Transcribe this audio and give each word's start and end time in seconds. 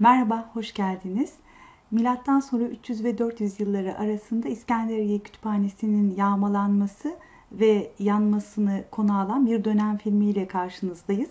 Merhaba, 0.00 0.50
hoş 0.52 0.74
geldiniz. 0.74 1.32
Milattan 1.90 2.40
sonra 2.40 2.64
300 2.64 3.04
ve 3.04 3.18
400 3.18 3.60
yılları 3.60 3.98
arasında 3.98 4.48
İskenderiye 4.48 5.18
Kütüphanesi'nin 5.18 6.16
yağmalanması 6.16 7.16
ve 7.52 7.90
yanmasını 7.98 8.84
konu 8.90 9.18
alan 9.18 9.46
bir 9.46 9.64
dönem 9.64 9.96
filmiyle 9.96 10.46
karşınızdayız. 10.46 11.30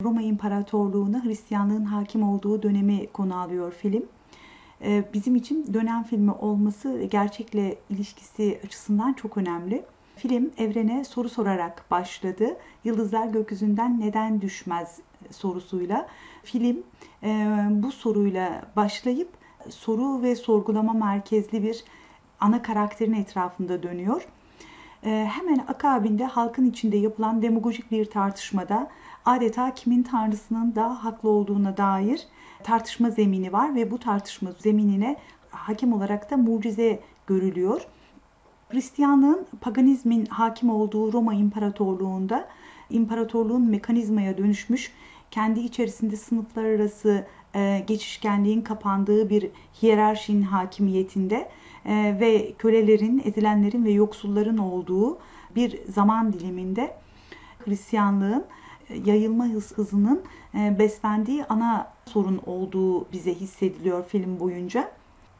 Roma 0.00 0.22
İmparatorluğu'na 0.22 1.24
Hristiyanlığın 1.24 1.84
hakim 1.84 2.22
olduğu 2.22 2.62
dönemi 2.62 3.06
konu 3.06 3.40
alıyor 3.40 3.72
film. 3.72 4.06
Ee, 4.82 5.04
bizim 5.14 5.36
için 5.36 5.74
dönem 5.74 6.02
filmi 6.02 6.32
olması 6.32 7.02
gerçekle 7.10 7.78
ilişkisi 7.90 8.60
açısından 8.64 9.12
çok 9.12 9.38
önemli. 9.38 9.84
Film 10.16 10.50
evrene 10.58 11.04
soru 11.04 11.28
sorarak 11.28 11.90
başladı. 11.90 12.56
Yıldızlar 12.84 13.26
gökyüzünden 13.26 14.00
neden 14.00 14.40
düşmez 14.40 15.00
sorusuyla. 15.30 16.08
Film 16.42 16.82
e, 17.22 17.28
bu 17.70 17.92
soruyla 17.92 18.62
başlayıp 18.76 19.28
soru 19.70 20.22
ve 20.22 20.36
sorgulama 20.36 20.92
merkezli 20.92 21.62
bir 21.62 21.84
ana 22.40 22.62
karakterin 22.62 23.12
etrafında 23.12 23.82
dönüyor. 23.82 24.28
E, 25.04 25.28
hemen 25.32 25.58
akabinde 25.68 26.24
halkın 26.24 26.70
içinde 26.70 26.96
yapılan 26.96 27.42
demagojik 27.42 27.90
bir 27.90 28.04
tartışmada 28.04 28.90
adeta 29.24 29.74
kimin 29.74 30.02
tanrısının 30.02 30.74
daha 30.74 31.04
haklı 31.04 31.28
olduğuna 31.28 31.76
dair 31.76 32.26
tartışma 32.62 33.10
zemini 33.10 33.52
var 33.52 33.74
ve 33.74 33.90
bu 33.90 33.98
tartışma 33.98 34.52
zeminine 34.52 35.16
hakim 35.50 35.92
olarak 35.92 36.30
da 36.30 36.36
mucize 36.36 37.00
görülüyor. 37.26 37.86
Hristiyanlığın 38.68 39.46
paganizmin 39.60 40.26
hakim 40.26 40.70
olduğu 40.70 41.12
Roma 41.12 41.34
İmparatorluğu'nda 41.34 42.48
imparatorluğun 42.90 43.62
mekanizmaya 43.62 44.38
dönüşmüş, 44.38 44.92
kendi 45.32 45.60
içerisinde 45.60 46.16
sınıflar 46.16 46.64
arası 46.64 47.26
e, 47.54 47.84
geçişkenliğin 47.86 48.62
kapandığı 48.62 49.30
bir 49.30 49.50
hiyerarşinin 49.82 50.42
hakimiyetinde 50.42 51.48
e, 51.84 52.16
ve 52.20 52.52
kölelerin, 52.58 53.22
ezilenlerin 53.24 53.84
ve 53.84 53.90
yoksulların 53.90 54.58
olduğu 54.58 55.18
bir 55.56 55.88
zaman 55.88 56.32
diliminde 56.32 56.96
Hristiyanlığın 57.64 58.44
e, 58.88 58.96
yayılma 58.96 59.44
hız, 59.44 59.72
hızının 59.72 60.22
e, 60.54 60.78
beslendiği 60.78 61.44
ana 61.44 61.92
sorun 62.06 62.40
olduğu 62.46 63.12
bize 63.12 63.34
hissediliyor 63.34 64.06
film 64.06 64.40
boyunca. 64.40 64.90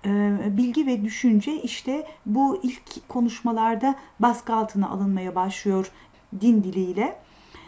E, 0.04 0.38
bilgi 0.56 0.86
ve 0.86 1.04
düşünce 1.04 1.62
işte 1.62 2.06
bu 2.26 2.60
ilk 2.62 3.08
konuşmalarda 3.08 3.94
baskı 4.20 4.54
altına 4.54 4.88
alınmaya 4.88 5.34
başlıyor 5.34 5.92
din 6.40 6.64
diliyle. 6.64 7.16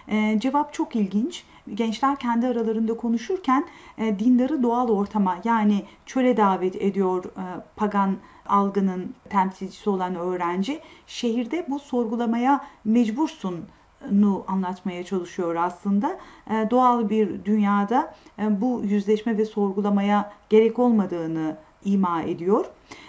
E, 0.09 0.41
cevap 0.41 0.73
çok 0.73 0.97
ilginç. 0.97 1.45
Gençler 1.75 2.17
kendi 2.17 2.47
aralarında 2.47 2.97
konuşurken 2.97 3.67
e, 3.99 4.19
dindarı 4.19 4.63
doğal 4.63 4.89
ortama 4.89 5.39
yani 5.45 5.85
çöle 6.07 6.37
davet 6.37 6.83
ediyor 6.83 7.25
e, 7.25 7.45
pagan 7.77 8.17
algının 8.47 9.15
temsilcisi 9.31 9.91
olan 9.91 10.15
öğrenci. 10.15 10.81
Şehirde 11.07 11.67
bu 11.69 11.79
sorgulamaya 11.79 12.65
mecbursun 12.85 13.65
nu 14.11 14.45
anlatmaya 14.49 15.05
çalışıyor 15.05 15.55
aslında. 15.55 16.19
E, 16.51 16.71
doğal 16.71 17.11
bir 17.11 17.45
dünyada 17.45 18.15
e, 18.39 18.61
bu 18.61 18.83
yüzleşme 18.85 19.39
ve 19.39 19.45
sorgulamaya 19.45 20.33
gerek 20.51 20.79
olmadığını 20.79 21.57
ima 21.85 22.23
ediyor 22.23 22.65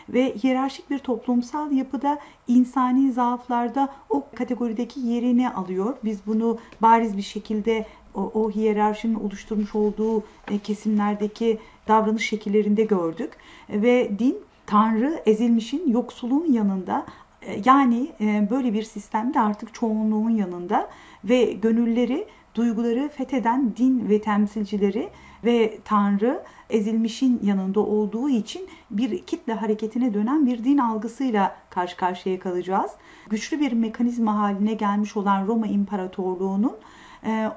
ve 0.09 0.35
hiyerarşik 0.35 0.89
bir 0.89 0.99
toplumsal 0.99 1.71
yapıda 1.71 2.19
insani 2.47 3.11
zaaflarda 3.11 3.89
o 4.09 4.23
kategorideki 4.35 4.99
yerini 4.99 5.49
alıyor. 5.49 5.97
Biz 6.03 6.19
bunu 6.27 6.57
bariz 6.81 7.17
bir 7.17 7.21
şekilde 7.21 7.85
o, 8.15 8.31
o 8.33 8.51
hiyerarşinin 8.51 9.15
oluşturmuş 9.15 9.75
olduğu 9.75 10.23
e, 10.51 10.59
kesimlerdeki 10.63 11.59
davranış 11.87 12.29
şekillerinde 12.29 12.83
gördük 12.83 13.37
ve 13.69 14.19
din 14.19 14.37
Tanrı 14.65 15.21
ezilmişin 15.25 15.91
yoksulun 15.91 16.51
yanında 16.51 17.05
yani 17.65 18.11
böyle 18.49 18.73
bir 18.73 18.83
sistemde 18.83 19.39
artık 19.39 19.73
çoğunluğun 19.73 20.29
yanında 20.29 20.89
ve 21.23 21.43
gönülleri, 21.43 22.27
duyguları 22.55 23.09
fetheden 23.09 23.75
din 23.77 24.09
ve 24.09 24.21
temsilcileri 24.21 25.09
ve 25.45 25.77
Tanrı 25.85 26.43
ezilmişin 26.69 27.39
yanında 27.43 27.79
olduğu 27.79 28.29
için 28.29 28.67
bir 28.91 29.23
kitle 29.23 29.53
hareketine 29.53 30.13
dönen 30.13 30.45
bir 30.45 30.63
din 30.63 30.77
algısıyla 30.77 31.55
karşı 31.69 31.97
karşıya 31.97 32.39
kalacağız. 32.39 32.91
Güçlü 33.29 33.59
bir 33.59 33.71
mekanizma 33.71 34.37
haline 34.37 34.73
gelmiş 34.73 35.17
olan 35.17 35.47
Roma 35.47 35.67
İmparatorluğu'nun 35.67 36.75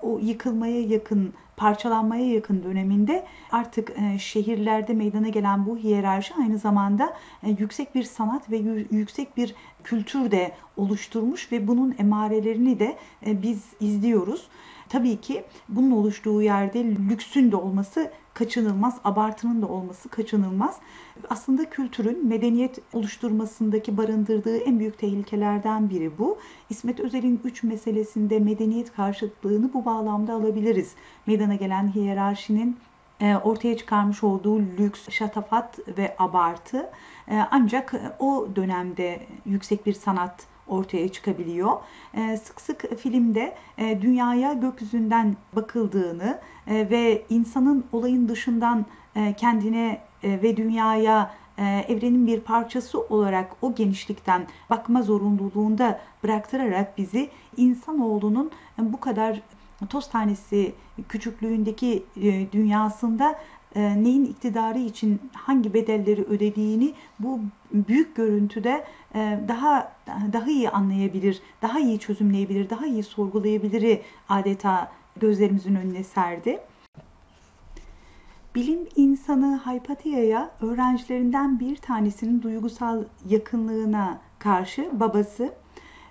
o 0.03 0.19
yıkılmaya 0.23 0.81
yakın, 0.81 1.33
parçalanmaya 1.57 2.27
yakın 2.33 2.63
döneminde 2.63 3.25
artık 3.53 3.93
şehirlerde 4.19 4.93
meydana 4.93 5.29
gelen 5.29 5.67
bu 5.67 5.77
hiyerarşi 5.77 6.35
aynı 6.35 6.59
zamanda 6.59 7.17
yüksek 7.59 7.95
bir 7.95 8.03
sanat 8.03 8.51
ve 8.51 8.57
yüksek 8.91 9.37
bir 9.37 9.55
kültür 9.85 10.31
de 10.31 10.53
oluşturmuş 10.77 11.53
ve 11.53 11.69
bunun 11.69 11.95
emarelerini 11.99 12.79
de 12.79 12.97
biz 13.27 13.65
izliyoruz. 13.81 14.49
Tabii 14.89 15.21
ki 15.21 15.45
bunun 15.69 15.91
oluştuğu 15.91 16.43
yerde 16.43 16.85
lüksün 16.85 17.53
de 17.53 17.57
olması 17.57 18.11
kaçınılmaz, 18.35 18.99
abartının 19.05 19.63
da 19.63 19.67
olması 19.67 20.09
kaçınılmaz. 20.09 20.77
Aslında 21.31 21.71
kültürün 21.71 22.27
medeniyet 22.27 22.79
oluşturmasındaki 22.93 23.97
barındırdığı 23.97 24.57
en 24.57 24.79
büyük 24.79 24.99
tehlikelerden 24.99 25.91
biri 25.91 26.19
bu. 26.19 26.39
İsmet 26.71 27.01
Özel'in 27.01 27.41
üç 27.45 27.63
meselesinde 27.63 28.39
medeniyet 28.39 28.93
karşıtlığını 28.93 29.73
bu 29.73 29.85
bağlamda 29.85 30.33
alabiliriz. 30.33 30.95
Meydana 31.27 31.55
gelen 31.55 31.95
hiyerarşinin 31.95 32.77
e, 33.21 33.37
ortaya 33.37 33.77
çıkarmış 33.77 34.25
olduğu 34.25 34.61
lüks, 34.61 35.09
şatafat 35.11 35.79
ve 35.99 36.17
abartı 36.19 36.91
e, 37.29 37.39
ancak 37.51 37.95
o 38.19 38.49
dönemde 38.57 39.21
yüksek 39.47 39.87
bir 39.87 39.93
sanat 39.93 40.47
ortaya 40.69 41.09
çıkabiliyor. 41.09 41.73
E, 42.15 42.37
sık 42.37 42.61
sık 42.61 42.99
filmde 42.99 43.55
dünyaya 43.79 44.53
gökyüzünden 44.53 45.37
bakıldığını 45.57 46.39
ve 46.67 47.23
insanın 47.31 47.85
olayın 47.93 48.29
dışından 48.29 48.87
kendine 49.37 50.01
ve 50.25 50.57
dünyaya 50.57 51.31
evrenin 51.89 52.27
bir 52.27 52.41
parçası 52.41 53.01
olarak 53.01 53.57
o 53.63 53.75
genişlikten 53.75 54.47
bakma 54.71 55.03
zorunluluğunda 55.03 56.01
bıraktırarak 56.25 56.99
bizi 56.99 57.31
insanoğlunun 57.57 58.51
bu 58.79 59.01
kadar 59.01 59.41
toz 59.87 60.09
tanesi 60.09 60.75
küçüklüğündeki 61.09 62.05
e, 62.17 62.53
dünyasında 62.53 63.39
e, 63.79 64.05
neyin 64.05 64.25
iktidarı 64.25 64.79
için 64.79 65.21
hangi 65.33 65.75
bedelleri 65.75 66.23
ödediğini 66.23 66.95
bu 67.19 67.41
büyük 67.73 68.17
görüntüde 68.17 68.85
e, 69.15 69.41
daha 69.49 69.93
daha 70.33 70.51
iyi 70.51 70.71
anlayabilir, 70.71 71.43
daha 71.63 71.81
iyi 71.81 71.99
çözümleyebilir, 71.99 72.71
daha 72.71 72.87
iyi 72.87 73.03
sorgulayabilir 73.03 74.01
adeta 74.29 74.93
gözlerimizin 75.21 75.75
önüne 75.75 76.05
serdi. 76.05 76.59
Bilim 78.55 78.89
insanı 78.97 79.57
Haypatia'ya 79.57 80.51
öğrencilerinden 80.61 81.61
bir 81.61 81.77
tanesinin 81.77 82.43
duygusal 82.43 83.05
yakınlığına 83.29 84.19
karşı 84.39 84.89
babası 84.93 85.55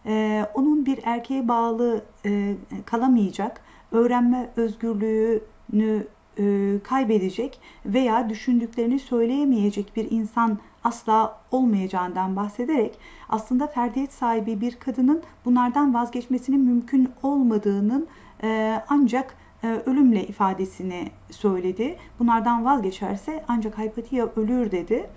e, 0.05 0.45
onun 0.53 0.85
bir 0.85 0.99
erkeğe 1.03 1.47
bağlı 1.47 2.05
e, 2.25 2.55
kalamayacak, 2.85 3.61
öğrenme 3.91 4.49
özgürlüğünü 4.55 6.07
e, 6.39 6.75
kaybedecek 6.83 7.59
veya 7.85 8.29
düşündüklerini 8.29 8.99
söyleyemeyecek 8.99 9.95
bir 9.95 10.11
insan 10.11 10.59
asla 10.83 11.39
olmayacağından 11.51 12.35
bahsederek 12.35 12.99
aslında 13.29 13.67
ferdiyet 13.67 14.13
sahibi 14.13 14.61
bir 14.61 14.75
kadının 14.75 15.21
bunlardan 15.45 15.93
vazgeçmesinin 15.93 16.61
mümkün 16.61 17.09
olmadığının 17.23 18.07
e, 18.43 18.81
ancak 18.89 19.37
e, 19.63 19.67
ölümle 19.85 20.27
ifadesini 20.27 21.11
söyledi. 21.31 21.97
Bunlardan 22.19 22.65
vazgeçerse 22.65 23.43
ancak 23.47 23.77
Haypatia 23.77 24.27
ölür 24.35 24.71
dedi. 24.71 25.09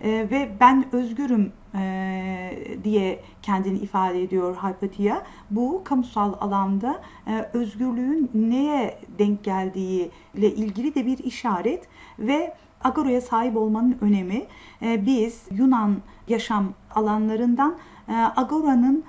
E, 0.00 0.10
ve 0.30 0.48
ben 0.60 0.94
özgürüm 0.94 1.52
e, 1.74 2.50
diye 2.84 3.20
kendini 3.42 3.78
ifade 3.78 4.22
ediyor 4.22 4.56
Hypatia. 4.56 5.22
Bu 5.50 5.82
kamusal 5.84 6.32
alanda 6.40 7.00
e, 7.26 7.48
özgürlüğün 7.52 8.30
neye 8.34 8.98
denk 9.18 9.44
geldiği 9.44 10.10
ile 10.34 10.54
ilgili 10.54 10.94
de 10.94 11.06
bir 11.06 11.18
işaret 11.18 11.88
ve 12.18 12.54
agora'ya 12.84 13.20
sahip 13.20 13.56
olmanın 13.56 13.98
önemi. 14.00 14.46
E, 14.82 15.06
biz 15.06 15.46
Yunan 15.50 15.96
yaşam 16.28 16.72
alanlarından 16.94 17.76
e, 18.08 18.12
agora'nın 18.12 19.04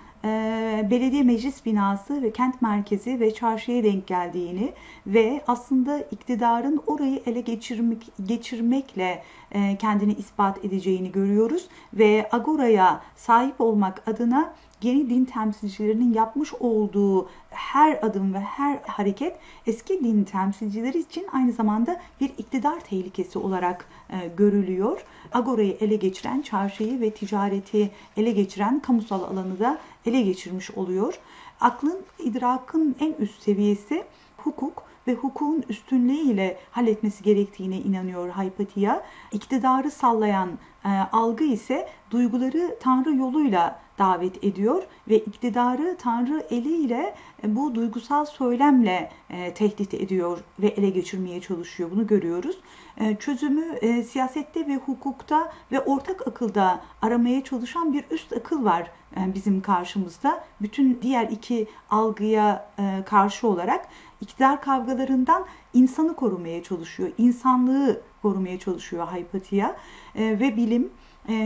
belediye 0.89 1.23
meclis 1.23 1.65
binası 1.65 2.21
ve 2.21 2.31
kent 2.31 2.61
merkezi 2.61 3.19
ve 3.19 3.33
çarşıya 3.33 3.83
denk 3.83 4.07
geldiğini 4.07 4.73
ve 5.07 5.41
aslında 5.47 5.99
iktidarın 5.99 6.81
orayı 6.87 7.21
ele 7.25 7.41
geçirmek 7.41 8.07
geçirmekle 8.25 9.23
e, 9.51 9.77
kendini 9.77 10.13
ispat 10.13 10.65
edeceğini 10.65 11.11
görüyoruz 11.11 11.67
ve 11.93 12.29
Agora'ya 12.31 13.01
sahip 13.15 13.61
olmak 13.61 14.07
adına 14.07 14.53
yeni 14.81 15.09
din 15.09 15.25
temsilcilerinin 15.25 16.13
yapmış 16.13 16.53
olduğu 16.53 17.29
her 17.49 17.99
adım 18.03 18.33
ve 18.33 18.39
her 18.39 18.79
hareket 18.87 19.39
eski 19.67 20.03
din 20.03 20.23
temsilcileri 20.23 20.99
için 20.99 21.27
aynı 21.33 21.51
zamanda 21.51 22.01
bir 22.21 22.29
iktidar 22.37 22.79
tehlikesi 22.79 23.39
olarak 23.39 23.89
e, 24.06 24.06
görülüyor. 24.38 25.06
Agora'yı 25.33 25.77
ele 25.80 25.95
geçiren, 25.95 26.42
çarşıyı 26.42 27.01
ve 27.01 27.12
ticareti 27.12 27.92
ele 28.18 28.31
geçiren 28.31 28.80
kamusal 28.80 29.24
alanı 29.24 29.59
da 29.59 29.80
ele 30.06 30.21
geçirmiş 30.21 30.71
oluyor. 30.71 31.19
Aklın, 31.62 32.00
idrakın 32.19 32.95
en 33.00 33.13
üst 33.13 33.42
seviyesi 33.42 34.04
hukuk 34.38 34.83
ve 35.07 35.13
hukukun 35.13 35.63
üstünlüğüyle 35.69 36.57
halletmesi 36.71 37.24
gerektiğine 37.24 37.77
inanıyor 37.77 38.30
Haypatia. 38.30 39.04
İktidarı 39.31 39.92
sallayan 39.92 40.50
e, 40.86 40.89
algı 41.12 41.44
ise 41.44 41.89
duyguları 42.12 42.77
Tanrı 42.80 43.15
yoluyla 43.15 43.86
davet 43.99 44.44
ediyor 44.44 44.83
ve 45.09 45.17
iktidarı 45.19 45.95
Tanrı 45.99 46.45
eliyle 46.49 47.15
e, 47.44 47.55
bu 47.55 47.75
duygusal 47.75 48.25
söylemle 48.25 49.11
e, 49.29 49.53
tehdit 49.53 49.94
ediyor 49.94 50.39
ve 50.59 50.67
ele 50.67 50.89
geçirmeye 50.89 51.41
çalışıyor. 51.41 51.91
Bunu 51.91 52.07
görüyoruz. 52.07 52.59
E, 52.97 53.15
çözümü 53.15 53.79
siyasette 54.03 54.67
ve 54.67 54.75
hukukta 54.75 55.53
ve 55.71 55.79
ortak 55.79 56.27
akılda 56.27 56.81
aramaya 57.01 57.44
çalışan 57.44 57.94
bir 57.94 58.03
üst 58.11 58.33
akıl 58.33 58.65
var 58.65 58.91
bizim 59.17 59.61
karşımızda. 59.61 60.44
Bütün 60.61 60.99
diğer 61.01 61.27
iki 61.29 61.67
algıya 61.89 62.69
karşı 63.05 63.47
olarak 63.47 63.88
iktidar 64.21 64.61
kavgalarından 64.61 65.45
insanı 65.73 66.15
korumaya 66.15 66.63
çalışıyor. 66.63 67.09
insanlığı 67.17 68.01
korumaya 68.21 68.59
çalışıyor 68.59 69.07
Haypatia 69.07 69.75
ve 70.15 70.57
bilim 70.57 70.89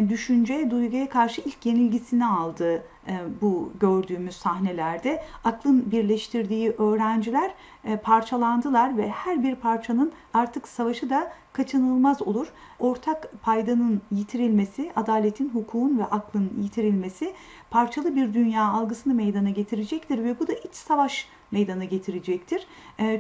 düşünce, 0.10 0.72
duyguya 0.72 1.10
karşı 1.10 1.42
ilk 1.42 1.66
yenilgisini 1.66 2.26
aldı. 2.26 2.76
e, 2.76 3.01
bu 3.42 3.72
gördüğümüz 3.80 4.36
sahnelerde. 4.36 5.24
Aklın 5.44 5.92
birleştirdiği 5.92 6.72
öğrenciler 6.72 7.54
e, 7.84 7.98
parçalandılar 7.98 8.98
ve 8.98 9.10
her 9.10 9.44
bir 9.44 9.56
parçanın 9.56 10.12
artık 10.34 10.68
savaşı 10.68 11.10
da 11.10 11.32
kaçınılmaz 11.54 12.22
olur. 12.22 12.48
Ortak 12.80 13.32
paydanın 13.42 14.02
yitirilmesi, 14.12 14.92
adaletin, 14.96 15.50
hukukun 15.50 16.00
ve 16.00 16.06
aklın 16.06 16.52
yitirilmesi 16.62 17.34
parçalı 17.70 18.16
bir 18.16 18.34
dünya 18.34 18.64
algısını 18.64 19.14
meydana 19.14 19.50
getirecektir 19.50 20.24
ve 20.24 20.40
bu 20.40 20.48
da 20.48 20.54
iç 20.54 20.76
savaş 20.76 21.28
meydana 21.52 21.86
getirecektir. 21.86 22.68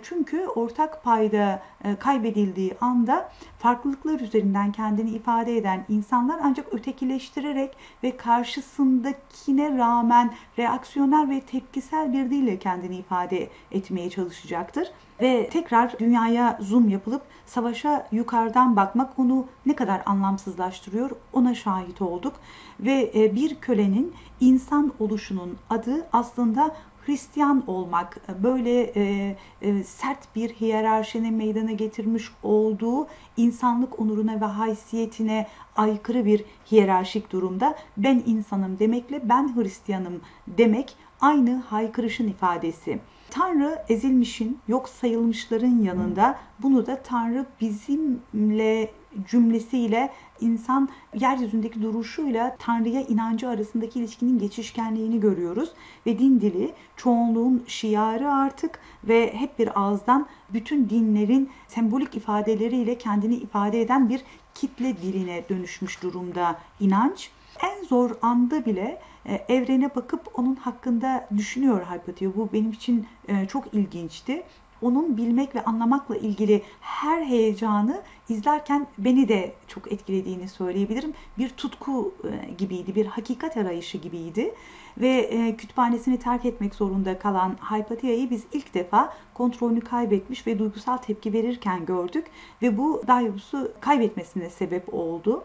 Çünkü 0.04 0.46
ortak 0.48 1.04
payda 1.04 1.64
kaybedildiği 2.00 2.76
anda 2.82 3.32
farklılıklar 3.60 4.20
üzerinden 4.20 4.72
kendini 4.72 5.10
ifade 5.10 5.58
eden 5.58 5.86
insanlar 5.90 6.40
ancak 6.44 6.74
ötekileştirerek 6.74 7.78
ve 8.04 8.18
karşısındakine 8.18 9.71
rağmen 9.78 10.34
reaksiyonel 10.60 11.30
ve 11.30 11.42
tepkisel 11.42 12.14
bir 12.14 12.30
dille 12.30 12.60
kendini 12.60 12.98
ifade 12.98 13.50
etmeye 13.72 14.10
çalışacaktır. 14.10 14.92
Ve 15.22 15.50
tekrar 15.50 16.00
dünyaya 16.00 16.58
zoom 16.62 16.90
yapılıp 16.90 17.22
savaşa 17.46 18.08
yukarıdan 18.12 18.76
bakmak 18.76 19.20
onu 19.20 19.46
ne 19.66 19.76
kadar 19.76 20.02
anlamsızlaştırıyor 20.06 21.12
ona 21.34 21.56
şahit 21.56 22.02
olduk. 22.02 22.34
Ve 22.80 23.12
e, 23.16 23.36
bir 23.36 23.56
kölenin 23.56 24.14
insan 24.40 24.94
oluşunun 25.00 25.58
adı 25.70 26.08
aslında 26.14 26.76
Hristiyan 27.06 27.64
olmak 27.68 28.18
böyle 28.44 28.82
e, 28.82 29.36
e, 29.62 29.84
sert 29.84 30.36
bir 30.36 30.50
hiyerarşinin 30.50 31.34
meydana 31.34 31.72
getirmiş 31.72 32.32
olduğu 32.44 33.08
insanlık 33.38 34.00
onuruna 34.00 34.42
ve 34.42 34.46
haysiyetine 34.46 35.48
aykırı 35.76 36.26
bir 36.26 36.46
hiyerarşik 36.72 37.32
durumda 37.32 37.76
ben 37.98 38.24
insanım 38.26 38.80
demekle 38.80 39.30
ben 39.30 39.56
Hristiyanım 39.56 40.22
demek 40.48 40.96
aynı 41.22 41.56
haykırışın 41.56 42.28
ifadesi. 42.28 43.00
Tanrı 43.32 43.84
ezilmişin, 43.90 44.60
yok 44.68 44.90
sayılmışların 44.90 45.84
yanında 45.84 46.40
bunu 46.60 46.88
da 46.88 47.04
Tanrı 47.04 47.46
bizimle 47.62 48.92
cümlesiyle 49.30 50.10
insan 50.42 50.90
yeryüzündeki 51.14 51.82
duruşuyla 51.82 52.56
Tanrı'ya 52.60 53.02
inancı 53.02 53.50
arasındaki 53.50 54.00
ilişkinin 54.00 54.40
geçişkenliğini 54.40 55.20
görüyoruz. 55.20 55.72
Ve 56.06 56.20
din 56.20 56.42
dili 56.42 56.74
çoğunluğun 56.98 57.64
şiarı 57.68 58.34
artık 58.34 58.80
ve 59.04 59.34
hep 59.34 59.60
bir 59.60 59.80
ağızdan 59.82 60.28
bütün 60.54 60.90
dinlerin 60.90 61.50
sembolik 61.68 62.16
ifadeleriyle 62.16 62.98
kendini 62.98 63.36
ifade 63.36 63.82
eden 63.82 64.10
bir 64.10 64.22
kitle 64.56 64.98
diline 64.98 65.44
dönüşmüş 65.50 66.04
durumda 66.04 66.60
inanç. 66.80 67.32
En 67.64 67.84
zor 67.86 68.12
anda 68.22 68.66
bile 68.66 69.02
evrene 69.26 69.96
bakıp 69.96 70.40
onun 70.40 70.56
hakkında 70.56 71.28
düşünüyor 71.38 71.86
Hypatia. 71.86 72.36
Bu 72.36 72.50
benim 72.54 72.72
için 72.72 73.08
e, 73.28 73.48
çok 73.48 73.74
ilginçti 73.74 74.44
onun 74.82 75.18
bilmek 75.18 75.56
ve 75.56 75.64
anlamakla 75.64 76.16
ilgili 76.16 76.64
her 76.82 77.22
heyecanı 77.26 78.02
izlerken 78.30 78.88
beni 78.98 79.28
de 79.28 79.54
çok 79.68 79.92
etkilediğini 79.92 80.50
söyleyebilirim. 80.50 81.14
Bir 81.38 81.50
tutku 81.50 82.14
e, 82.24 82.52
gibiydi, 82.54 82.96
bir 82.96 83.06
hakikat 83.06 83.58
arayışı 83.58 83.98
gibiydi. 83.98 84.54
Ve 84.98 85.10
e, 85.10 85.56
kütüphanesini 85.56 86.20
terk 86.20 86.46
etmek 86.46 86.76
zorunda 86.76 87.20
kalan 87.20 87.58
Hypatia'yı 87.72 88.30
biz 88.30 88.44
ilk 88.54 88.74
defa 88.74 89.14
kontrolünü 89.34 89.82
kaybetmiş 89.82 90.48
ve 90.48 90.60
duygusal 90.60 90.98
tepki 90.98 91.34
verirken 91.34 91.86
gördük. 91.86 92.28
Ve 92.62 92.78
bu 92.78 93.04
Darius'u 93.08 93.72
kaybetmesine 93.80 94.50
sebep 94.50 94.94
oldu. 94.94 95.44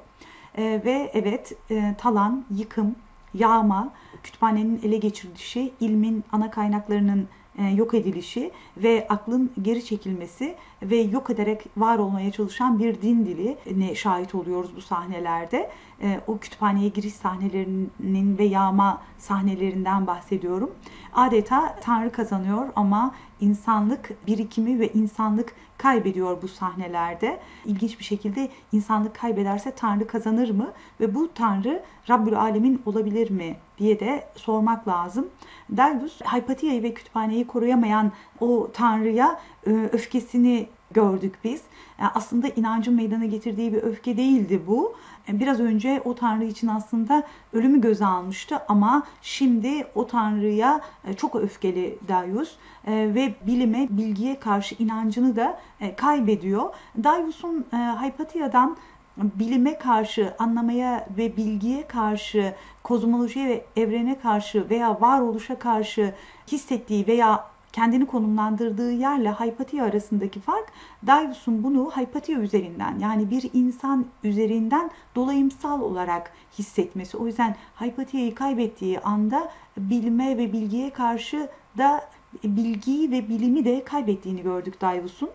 E, 0.59 0.63
ve 0.85 1.11
evet 1.15 1.53
talan, 1.99 2.45
yıkım, 2.51 2.95
yağma, 3.39 3.93
kütüphanenin 4.23 4.81
ele 4.83 4.97
geçirilişi, 4.97 5.73
ilmin 5.81 6.25
ana 6.33 6.51
kaynaklarının 6.51 7.29
e, 7.59 7.65
yok 7.65 7.95
edilişi 7.95 8.51
ve 8.77 9.07
aklın 9.09 9.53
geri 9.63 9.85
çekilmesi 9.85 10.55
ve 10.83 10.97
yok 10.97 11.31
ederek 11.31 11.65
var 11.77 11.99
olmaya 11.99 12.33
çalışan 12.33 12.79
bir 12.79 13.03
din 13.03 13.27
dili 13.27 13.57
ne 13.77 13.95
şahit 13.95 14.35
oluyoruz 14.35 14.77
bu 14.77 14.81
sahnelerde. 14.81 15.71
E, 16.03 16.21
o 16.27 16.39
kütüphaneye 16.39 16.89
giriş 16.89 17.15
sahnelerinin 17.15 18.39
ve 18.39 18.45
yağma 18.45 19.03
sahnelerinden 19.19 20.07
bahsediyorum. 20.07 20.71
Adeta 21.15 21.77
Tanrı 21.81 22.13
kazanıyor 22.13 22.69
ama 22.77 23.15
insanlık 23.41 24.27
birikimi 24.27 24.81
ve 24.81 24.93
insanlık 24.93 25.55
kaybediyor 25.79 26.43
bu 26.43 26.49
sahnelerde. 26.49 27.41
İlginç 27.65 27.99
bir 27.99 28.05
şekilde 28.05 28.49
insanlık 28.73 29.15
kaybederse 29.15 29.71
Tanrı 29.71 30.07
kazanır 30.07 30.51
mı 30.51 30.73
ve 31.01 31.15
bu 31.15 31.35
Tanrı 31.35 31.83
Rabbül 32.11 32.41
Alemin 32.41 32.83
olabilir 32.87 33.31
mi 33.31 33.57
diye 33.79 34.01
de 34.01 34.29
sormak 34.35 34.89
lazım. 34.89 35.29
Delvus, 35.71 36.21
Hypatia'yı 36.21 36.83
ve 36.83 36.95
kütüphaneyi 36.95 37.47
koruyamayan 37.47 38.13
o 38.41 38.71
Tanrı'ya 38.73 39.41
e, 39.67 39.71
öfkesini 39.71 40.69
gördük 40.91 41.39
biz. 41.45 41.63
Yani 42.01 42.11
aslında 42.15 42.49
inancın 42.49 42.95
meydana 42.95 43.25
getirdiği 43.25 43.73
bir 43.73 43.83
öfke 43.83 44.17
değildi 44.17 44.63
bu. 44.67 44.95
E, 45.29 45.41
biraz 45.41 45.61
önce 45.61 46.03
o 46.05 46.15
Tanrı 46.15 46.45
için 46.45 46.69
aslında 46.69 47.23
ölümü 47.53 47.81
göze 47.81 48.07
almıştı 48.07 48.59
ama 48.69 49.03
şimdi 49.23 49.87
o 49.95 50.07
Tanrı'ya 50.07 50.81
e, 51.05 51.15
çok 51.15 51.37
öfkeli 51.37 51.99
Darius 52.09 52.57
ve 52.87 53.35
bilime, 53.47 53.87
bilgiye 53.91 54.41
karşı 54.41 54.75
inancını 54.79 55.37
da 55.37 55.61
kaybediyor. 55.97 56.75
Darius'un 57.05 57.67
Hypatia'dan 57.73 58.77
bilime 59.17 59.79
karşı, 59.79 60.35
anlamaya 60.39 61.09
ve 61.17 61.37
bilgiye 61.37 61.87
karşı, 61.87 62.55
kozmolojiye 62.83 63.49
ve 63.49 63.65
evrene 63.77 64.19
karşı 64.19 64.71
veya 64.71 65.01
varoluşa 65.01 65.59
karşı 65.59 66.15
hissettiği 66.53 67.07
veya 67.07 67.45
kendini 67.77 68.07
konumlandırdığı 68.07 68.93
yerle 68.93 69.33
Hypatia 69.33 69.85
arasındaki 69.85 70.41
fark 70.41 70.73
Davis'un 71.07 71.65
bunu 71.65 71.91
Hypatia 71.91 72.39
üzerinden 72.39 72.99
yani 72.99 73.31
bir 73.31 73.51
insan 73.53 74.07
üzerinden 74.25 74.91
dolayımsal 75.15 75.81
olarak 75.81 76.33
hissetmesi. 76.59 77.17
O 77.17 77.27
yüzden 77.27 77.57
Hypatia'yı 77.81 78.35
kaybettiği 78.35 79.01
anda 79.01 79.53
bilme 79.77 80.39
ve 80.39 80.53
bilgiye 80.53 80.91
karşı 80.91 81.49
da 81.79 82.09
bilgiyi 82.45 83.11
ve 83.11 83.29
bilimi 83.29 83.65
de 83.65 83.85
kaybettiğini 83.85 84.43
gördük 84.43 84.81
Davis'un. 84.81 85.31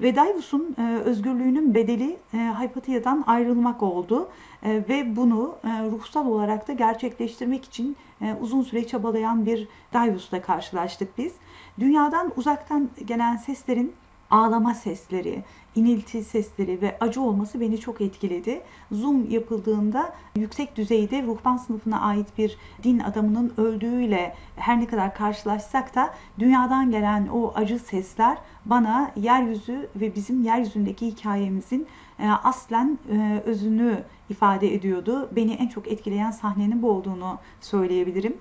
Ve 0.00 0.16
Davos'un 0.16 0.76
e, 0.78 0.98
özgürlüğünün 0.98 1.74
bedeli 1.74 2.16
e, 2.34 2.36
Hypatia'dan 2.36 3.24
ayrılmak 3.26 3.82
oldu. 3.82 4.28
E, 4.62 4.84
ve 4.88 5.16
bunu 5.16 5.56
e, 5.64 5.68
ruhsal 5.90 6.26
olarak 6.26 6.68
da 6.68 6.72
gerçekleştirmek 6.72 7.64
için 7.64 7.96
e, 8.22 8.34
uzun 8.40 8.62
süre 8.62 8.86
çabalayan 8.86 9.46
bir 9.46 9.68
Davos'la 9.92 10.42
karşılaştık 10.42 11.18
biz. 11.18 11.32
Dünyadan 11.80 12.32
uzaktan 12.36 12.90
gelen 13.06 13.36
seslerin 13.36 13.94
ağlama 14.30 14.74
sesleri, 14.74 15.44
inilti 15.74 16.24
sesleri 16.24 16.82
ve 16.82 16.96
acı 17.00 17.20
olması 17.20 17.60
beni 17.60 17.80
çok 17.80 18.00
etkiledi. 18.00 18.62
Zoom 18.92 19.30
yapıldığında 19.30 20.12
yüksek 20.36 20.76
düzeyde 20.76 21.22
ruhban 21.22 21.56
sınıfına 21.56 22.00
ait 22.00 22.38
bir 22.38 22.56
din 22.82 22.98
adamının 22.98 23.52
öldüğüyle 23.56 24.34
her 24.56 24.80
ne 24.80 24.86
kadar 24.86 25.14
karşılaşsak 25.14 25.94
da 25.94 26.14
dünyadan 26.38 26.90
gelen 26.90 27.26
o 27.26 27.52
acı 27.54 27.78
sesler 27.78 28.38
bana 28.64 29.10
yeryüzü 29.16 29.88
ve 29.96 30.14
bizim 30.14 30.42
yeryüzündeki 30.42 31.06
hikayemizin 31.06 31.86
e, 32.18 32.28
aslen 32.28 32.98
e, 33.12 33.42
özünü 33.44 34.04
ifade 34.30 34.74
ediyordu. 34.74 35.30
Beni 35.36 35.52
en 35.52 35.68
çok 35.68 35.88
etkileyen 35.88 36.30
sahnenin 36.30 36.82
bu 36.82 36.90
olduğunu 36.90 37.38
söyleyebilirim. 37.60 38.36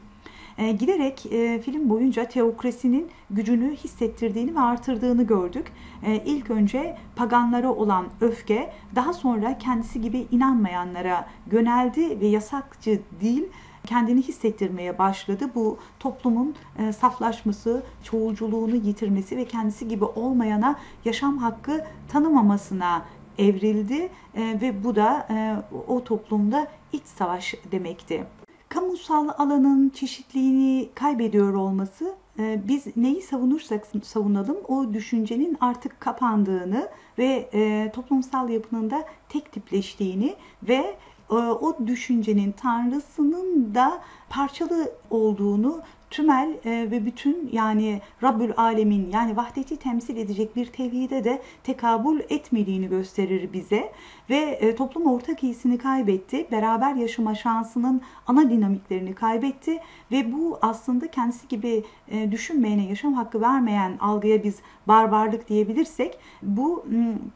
E, 0.57 0.71
giderek 0.71 1.25
e, 1.25 1.61
film 1.61 1.89
boyunca 1.89 2.25
teokrasinin 2.25 3.09
gücünü 3.29 3.75
hissettirdiğini 3.75 4.55
ve 4.55 4.59
artırdığını 4.59 5.23
gördük. 5.23 5.71
E, 6.03 6.15
ilk 6.15 6.51
önce 6.51 6.97
paganlara 7.15 7.71
olan 7.71 8.05
öfke, 8.21 8.73
daha 8.95 9.13
sonra 9.13 9.57
kendisi 9.57 10.01
gibi 10.01 10.27
inanmayanlara 10.31 11.27
yöneldi 11.51 12.19
ve 12.19 12.27
yasakçı 12.27 13.01
değil, 13.21 13.43
kendini 13.85 14.21
hissettirmeye 14.21 14.97
başladı. 14.97 15.49
Bu 15.55 15.77
toplumun 15.99 16.55
e, 16.79 16.93
saflaşması, 16.93 17.83
çoğulculuğunu 18.03 18.75
yitirmesi 18.75 19.37
ve 19.37 19.45
kendisi 19.45 19.87
gibi 19.87 20.05
olmayana 20.05 20.79
yaşam 21.05 21.37
hakkı 21.37 21.85
tanımamasına 22.07 23.05
evrildi 23.37 24.09
e, 24.35 24.57
ve 24.61 24.83
bu 24.83 24.95
da 24.95 25.27
e, 25.29 25.55
o 25.87 26.03
toplumda 26.03 26.67
iç 26.93 27.05
savaş 27.05 27.55
demekti 27.71 28.23
kamusal 28.73 29.29
alanın 29.37 29.89
çeşitliliğini 29.89 30.89
kaybediyor 30.95 31.53
olması 31.53 32.15
e, 32.39 32.61
biz 32.67 32.97
neyi 32.97 33.21
savunursak 33.21 33.87
savunalım 34.03 34.57
o 34.67 34.93
düşüncenin 34.93 35.57
artık 35.61 36.01
kapandığını 36.01 36.89
ve 37.17 37.49
e, 37.53 37.91
toplumsal 37.95 38.49
yapının 38.49 38.89
da 38.89 39.05
tek 39.29 39.51
tipleştiğini 39.51 40.35
ve 40.63 40.95
e, 41.29 41.33
o 41.35 41.87
düşüncenin 41.87 42.51
tanrısının 42.51 43.75
da 43.75 44.01
parçalı 44.29 44.91
olduğunu 45.09 45.81
tümel 46.13 46.49
e, 46.65 46.91
ve 46.91 47.05
bütün 47.05 47.49
yani 47.51 48.01
Rabbül 48.23 48.51
Alemin 48.57 49.09
yani 49.13 49.37
vahdeti 49.37 49.77
temsil 49.77 50.17
edecek 50.17 50.55
bir 50.55 50.65
tevhide 50.65 51.23
de 51.23 51.41
tekabül 51.63 52.19
etmediğini 52.29 52.89
gösterir 52.89 53.53
bize 53.53 53.91
ve 54.29 54.35
e, 54.35 54.75
toplum 54.75 55.05
ortak 55.05 55.43
iyisini 55.43 55.77
kaybetti. 55.77 56.47
Beraber 56.51 56.95
yaşama 56.95 57.35
şansının 57.35 58.01
ana 58.27 58.49
dinamiklerini 58.49 59.15
kaybetti 59.15 59.79
ve 60.11 60.31
bu 60.31 60.59
aslında 60.61 61.11
kendisi 61.11 61.47
gibi 61.47 61.83
e, 62.07 62.31
düşünmeyene 62.31 62.85
yaşam 62.85 63.13
hakkı 63.13 63.41
vermeyen 63.41 63.97
algıya 63.99 64.43
biz 64.43 64.59
barbarlık 64.87 65.49
diyebilirsek 65.49 66.17
bu 66.43 66.85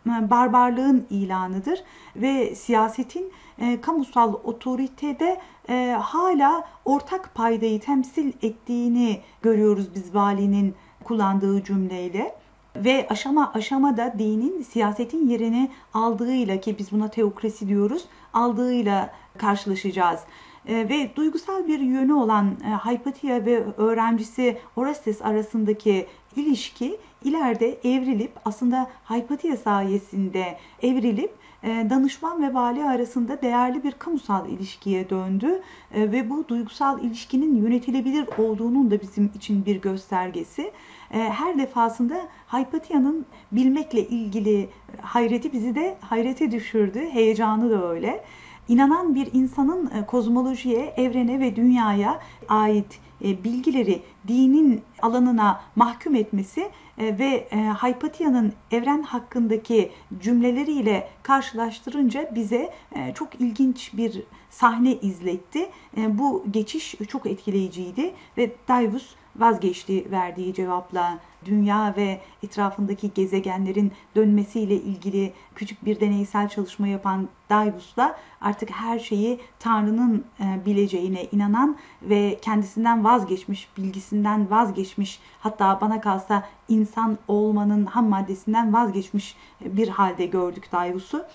barbarlığın 0.06 1.06
ilanıdır 1.10 1.84
ve 2.16 2.56
siyasetin 2.56 3.32
e, 3.60 3.82
kamusal 3.82 4.34
otoritede 4.34 5.40
e, 5.70 5.98
hala 6.02 6.68
ortak 6.86 7.36
paydayı 7.36 7.80
temsil 7.80 8.34
ettiğini 8.42 9.22
görüyoruz 9.42 9.96
biz 9.96 10.16
valinin 10.16 10.76
kullandığı 11.04 11.64
cümleyle 11.64 12.36
ve 12.76 13.08
aşama 13.10 13.52
aşamada 13.54 14.14
dinin 14.20 14.62
siyasetin 14.62 15.30
yerini 15.30 15.72
aldığıyla 15.94 16.60
ki 16.60 16.76
biz 16.80 16.92
buna 16.92 17.08
teokrasi 17.08 17.68
diyoruz 17.68 18.06
aldığıyla 18.34 19.14
karşılaşacağız. 19.38 20.20
E, 20.68 20.90
ve 20.90 21.16
duygusal 21.16 21.68
bir 21.68 21.80
yönü 21.80 22.14
olan 22.14 22.58
e, 22.96 23.46
ve 23.46 23.64
öğrencisi 23.78 24.58
Orestes 24.76 25.22
arasındaki 25.22 26.08
ilişki 26.36 26.98
ileride 27.24 27.78
evrilip 27.84 28.32
aslında 28.46 28.90
Hypatia 29.10 29.58
sayesinde 29.58 30.58
evrilip 30.82 31.32
danışman 31.64 32.42
ve 32.42 32.54
vali 32.54 32.84
arasında 32.84 33.42
değerli 33.42 33.84
bir 33.84 33.92
kamusal 33.92 34.50
ilişkiye 34.50 35.10
döndü 35.10 35.62
e, 35.94 36.12
ve 36.12 36.30
bu 36.30 36.48
duygusal 36.48 37.04
ilişkinin 37.04 37.56
yönetilebilir 37.56 38.28
olduğunun 38.38 38.92
da 38.92 39.02
bizim 39.02 39.32
için 39.36 39.66
bir 39.66 39.82
göstergesi. 39.82 40.72
E, 41.12 41.20
her 41.20 41.58
defasında 41.58 42.28
Hypatia'nın 42.48 43.26
bilmekle 43.52 44.08
ilgili 44.08 44.70
hayreti 45.02 45.54
bizi 45.54 45.76
de 45.76 45.98
hayrete 46.02 46.52
düşürdü, 46.52 47.00
heyecanı 47.00 47.70
da 47.70 47.90
öyle. 47.90 48.24
İnanan 48.68 49.16
bir 49.16 49.30
insanın 49.34 49.92
kozmolojiye, 50.08 50.94
evrene 50.98 51.40
ve 51.40 51.56
dünyaya 51.56 52.20
ait 52.50 53.00
bilgileri 53.22 54.02
dinin 54.28 54.82
alanına 55.02 55.62
mahkum 55.76 56.16
etmesi 56.16 56.70
e, 56.98 57.18
ve 57.20 57.48
e, 57.52 57.58
Hypatia'nın 57.58 58.54
evren 58.72 59.02
hakkındaki 59.02 59.92
cümleleriyle 60.20 61.10
karşılaştırınca 61.24 62.32
bize 62.36 62.74
e, 62.96 63.14
çok 63.14 63.42
ilginç 63.42 63.92
bir 63.94 64.24
sahne 64.50 64.96
izletti. 64.96 65.70
Bu 65.98 66.46
geçiş 66.52 66.96
çok 67.08 67.26
etkileyiciydi 67.26 68.14
ve 68.38 68.52
Davus 68.68 69.16
vazgeçti 69.38 70.12
verdiği 70.12 70.54
cevapla 70.54 71.20
dünya 71.46 71.94
ve 71.98 72.22
etrafındaki 72.44 73.14
gezegenlerin 73.14 73.92
dönmesiyle 74.16 74.76
ilgili 74.76 75.34
küçük 75.56 75.86
bir 75.86 76.00
deneysel 76.00 76.50
çalışma 76.50 76.88
yapan 76.88 77.28
Davus'la 77.50 78.16
artık 78.42 78.70
her 78.70 79.00
şeyi 79.00 79.40
Tanrı'nın 79.60 80.26
bileceğine 80.66 81.26
inanan 81.32 81.78
ve 82.02 82.40
kendisinden 82.42 83.04
vazgeçmiş, 83.04 83.70
bilgisinden 83.78 84.52
vazgeçmiş 84.52 85.20
hatta 85.40 85.82
bana 85.82 86.02
kalsa 86.02 86.44
insan 86.70 87.18
olmanın 87.28 87.86
ham 87.86 88.10
maddesinden 88.10 88.74
vazgeçmiş 88.74 89.36
bir 89.62 89.88
halde 89.88 90.26
gördük 90.26 90.72
Davus'u. 90.72 91.26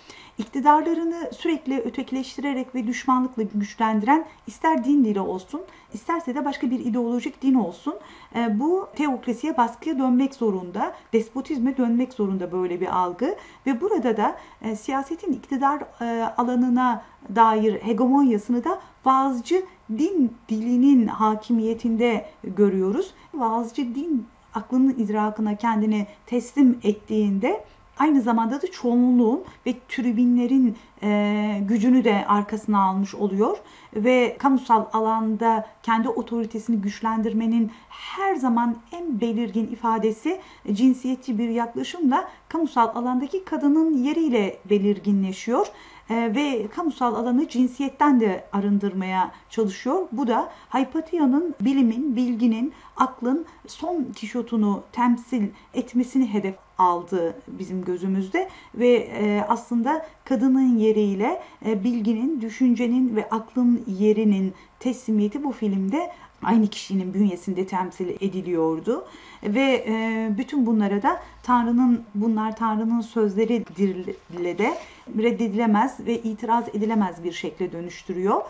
İktidarlarını 0.42 1.30
sürekli 1.32 1.80
ötekileştirerek 1.80 2.74
ve 2.74 2.86
düşmanlıkla 2.86 3.42
güçlendiren 3.42 4.26
ister 4.46 4.84
din 4.84 5.04
dili 5.04 5.20
olsun, 5.20 5.60
isterse 5.94 6.34
de 6.34 6.44
başka 6.44 6.70
bir 6.70 6.80
ideolojik 6.80 7.42
din 7.42 7.54
olsun 7.54 7.94
e, 8.34 8.60
bu 8.60 8.88
teokrasiye 8.96 9.56
baskıya 9.56 9.98
dönmek 9.98 10.34
zorunda, 10.34 10.92
despotizme 11.12 11.76
dönmek 11.76 12.12
zorunda 12.12 12.52
böyle 12.52 12.80
bir 12.80 12.96
algı 12.96 13.36
ve 13.66 13.80
burada 13.80 14.16
da 14.16 14.36
e, 14.62 14.76
siyasetin 14.76 15.32
iktidar 15.32 15.82
e, 16.00 16.24
alanına 16.36 17.02
dair 17.34 17.74
hegemonyasını 17.82 18.64
da 18.64 18.80
vaazcı 19.04 19.62
din 19.98 20.36
dilinin 20.48 21.06
hakimiyetinde 21.06 22.26
görüyoruz. 22.44 23.14
Vaazcı 23.34 23.94
din 23.94 24.26
aklının 24.54 24.94
idrakına 24.98 25.56
kendini 25.56 26.06
teslim 26.26 26.78
ettiğinde 26.82 27.64
aynı 27.98 28.22
zamanda 28.22 28.62
da 28.62 28.70
çoğunluğun 28.70 29.44
ve 29.66 29.74
tribünlerin 29.88 30.76
e, 31.02 31.58
gücünü 31.68 32.04
de 32.04 32.24
arkasına 32.28 32.82
almış 32.82 33.14
oluyor 33.14 33.58
ve 33.96 34.36
kamusal 34.38 34.84
alanda 34.92 35.66
kendi 35.82 36.08
otoritesini 36.08 36.76
güçlendirmenin 36.76 37.70
her 37.88 38.34
zaman 38.34 38.76
en 38.92 39.20
belirgin 39.20 39.66
ifadesi 39.66 40.40
cinsiyetçi 40.72 41.38
bir 41.38 41.48
yaklaşımla 41.48 42.28
kamusal 42.48 42.96
alandaki 42.96 43.44
kadının 43.44 44.04
yeriyle 44.04 44.58
belirginleşiyor 44.70 45.66
e, 46.10 46.34
ve 46.34 46.68
kamusal 46.68 47.14
alanı 47.14 47.48
cinsiyetten 47.48 48.20
de 48.20 48.44
arındırmaya 48.52 49.30
çalışıyor. 49.50 50.08
Bu 50.12 50.26
da 50.26 50.52
Hypatia'nın 50.74 51.54
bilimin, 51.60 52.16
bilginin, 52.16 52.72
aklın 52.96 53.46
son 53.66 54.04
tişotunu 54.04 54.82
temsil 54.92 55.48
etmesini 55.74 56.34
hedef 56.34 56.54
aldı 56.78 57.34
bizim 57.48 57.84
gözümüzde 57.84 58.48
ve 58.74 58.88
e, 58.88 59.44
aslında 59.48 60.06
kadının 60.24 60.78
yeriyle 60.78 61.42
e, 61.66 61.84
bilginin, 61.84 62.40
düşüncenin 62.40 63.16
ve 63.16 63.28
aklın 63.30 63.84
yerinin 63.86 64.54
teslimiyeti 64.80 65.44
bu 65.44 65.52
filmde 65.52 66.10
aynı 66.42 66.66
kişinin 66.66 67.14
bünyesinde 67.14 67.66
temsil 67.66 68.08
ediliyordu. 68.08 69.04
Ve 69.42 69.84
e, 69.88 70.28
bütün 70.38 70.66
bunlara 70.66 71.02
da 71.02 71.22
Tanrı'nın 71.42 72.04
bunlar 72.14 72.56
Tanrı'nın 72.56 73.00
sözleriyle 73.00 74.58
de 74.58 74.74
reddedilemez 75.18 75.96
ve 76.06 76.18
itiraz 76.18 76.68
edilemez 76.68 77.24
bir 77.24 77.32
şekle 77.32 77.72
dönüştürüyor. 77.72 78.42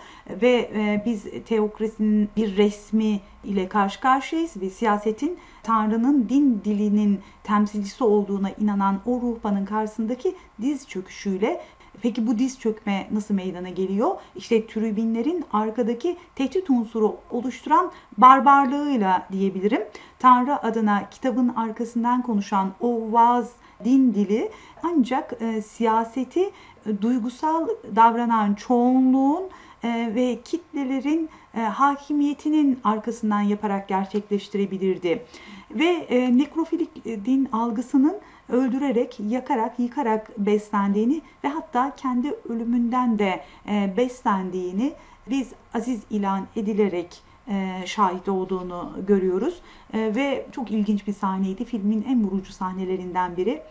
Ve 0.43 0.71
biz 1.07 1.25
teokrasinin 1.47 2.29
bir 2.37 2.57
resmi 2.57 3.21
ile 3.45 3.69
karşı 3.69 4.01
karşıyayız 4.01 4.57
ve 4.57 4.71
siyasetin 4.71 5.39
Tanrı'nın 5.63 6.29
din 6.29 6.61
dilinin 6.65 7.21
temsilcisi 7.45 8.05
olduğuna 8.13 8.51
inanan 8.51 9.01
o 9.07 9.21
ruhbanın 9.21 9.65
karşısındaki 9.65 10.35
diz 10.61 10.89
çöküşüyle 10.89 11.61
Peki 12.03 12.27
bu 12.27 12.39
diz 12.39 12.61
çökme 12.61 13.09
nasıl 13.11 13.35
meydana 13.35 13.69
geliyor? 13.69 14.11
İşte 14.37 14.67
tribünlerin 14.67 15.45
arkadaki 15.53 16.17
tehdit 16.35 16.71
unsuru 16.71 17.17
oluşturan 17.31 17.93
barbarlığıyla 18.19 19.27
diyebilirim. 19.33 19.83
Tanrı 20.19 20.63
adına 20.63 21.11
kitabın 21.11 21.49
arkasından 21.49 22.23
konuşan 22.23 22.73
o 22.81 23.13
vaaz 23.13 23.53
din 23.85 24.15
dili 24.15 24.51
ancak 24.83 25.43
e, 25.43 25.63
siyaseti 25.63 26.51
e, 26.87 27.03
duygusal 27.03 27.69
davranan 27.97 28.55
çoğunluğun 28.55 29.43
ve 29.85 30.39
kitlelerin 30.45 31.31
e, 31.55 31.61
hakimiyetinin 31.61 32.81
arkasından 32.85 33.41
yaparak 33.41 33.89
gerçekleştirebilirdi. 33.89 35.23
Ve 35.71 35.87
e, 35.87 36.39
nekrofilik 36.39 37.05
din 37.05 37.49
algısının 37.53 38.17
öldürerek, 38.49 39.21
yakarak, 39.29 39.79
yıkarak 39.79 40.39
beslendiğini 40.39 41.23
ve 41.45 41.49
hatta 41.49 41.95
kendi 41.97 42.35
ölümünden 42.49 43.19
de 43.19 43.45
e, 43.69 43.95
beslendiğini 43.97 44.93
biz 45.31 45.53
aziz 45.75 46.01
ilan 46.11 46.47
edilerek 46.57 47.23
e, 47.49 47.83
şahit 47.87 48.29
olduğunu 48.29 48.93
görüyoruz. 49.07 49.63
E, 49.93 50.15
ve 50.15 50.47
çok 50.53 50.71
ilginç 50.71 51.07
bir 51.07 51.13
sahneydi. 51.13 51.65
Filmin 51.65 52.05
en 52.09 52.25
vurucu 52.25 52.53
sahnelerinden 52.53 53.37
biri. 53.37 53.63